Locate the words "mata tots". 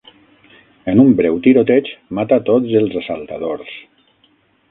2.19-2.73